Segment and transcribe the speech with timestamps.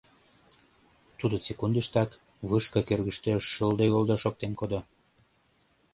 [1.19, 2.09] Тудо секундыштак
[2.49, 4.79] вышка кӧргыштӧ шылде-голдо шоктен кодо.